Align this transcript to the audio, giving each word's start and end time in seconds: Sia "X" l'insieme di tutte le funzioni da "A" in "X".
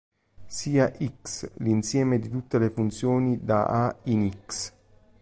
Sia 0.47 0.91
"X" 1.21 1.47
l'insieme 1.57 2.17
di 2.17 2.27
tutte 2.27 2.57
le 2.57 2.71
funzioni 2.71 3.45
da 3.45 3.65
"A" 3.65 3.95
in 4.05 4.31
"X". 4.47 4.73